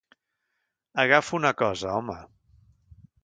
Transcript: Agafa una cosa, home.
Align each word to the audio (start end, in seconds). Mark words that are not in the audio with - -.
Agafa 1.03 1.37
una 1.39 1.51
cosa, 1.61 1.93
home. 1.99 2.17